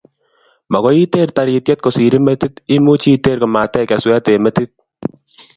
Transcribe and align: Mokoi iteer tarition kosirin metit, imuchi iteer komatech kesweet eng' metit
Mokoi 0.75 0.93
iteer 1.01 1.33
tarition 1.39 1.83
kosirin 1.87 2.25
metit, 2.29 2.57
imuchi 2.79 3.13
iteer 3.19 3.39
komatech 3.45 3.87
kesweet 3.93 4.25
eng' 4.33 4.43
metit 4.47 4.71